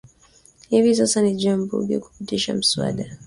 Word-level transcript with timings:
Hivi 0.69 0.95
sasa 0.95 1.21
ni 1.21 1.35
juu 1.35 1.49
ya 1.49 1.57
bunge 1.57 1.99
kupitisha 1.99 2.53
mswada 2.53 3.17